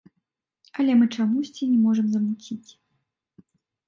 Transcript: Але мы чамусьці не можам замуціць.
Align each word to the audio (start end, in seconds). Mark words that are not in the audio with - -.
Але 0.83 0.91
мы 1.01 1.05
чамусьці 1.17 1.67
не 1.73 1.79
можам 1.83 2.07
замуціць. 2.13 2.69